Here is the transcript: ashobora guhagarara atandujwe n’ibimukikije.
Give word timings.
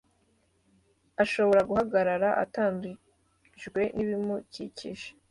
ashobora 1.23 1.61
guhagarara 1.69 2.29
atandujwe 2.43 3.81
n’ibimukikije. 3.95 5.07